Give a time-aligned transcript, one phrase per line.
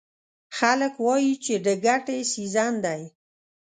[0.57, 3.01] خلک وایي چې د ګټې سیزن دی.